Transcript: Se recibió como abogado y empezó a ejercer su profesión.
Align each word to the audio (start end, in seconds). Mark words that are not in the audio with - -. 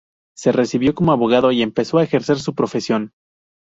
Se 0.35 0.51
recibió 0.51 0.95
como 0.95 1.11
abogado 1.11 1.51
y 1.51 1.61
empezó 1.61 1.99
a 1.99 2.03
ejercer 2.03 2.39
su 2.39 2.55
profesión. 2.55 3.13